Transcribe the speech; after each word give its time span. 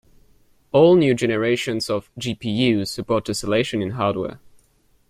All 0.71 0.95
new 0.95 1.13
generations 1.13 1.87
of 1.87 2.09
GPUs 2.19 2.87
support 2.87 3.27
tesselation 3.27 3.83
in 3.83 3.91
hardware. 3.91 4.39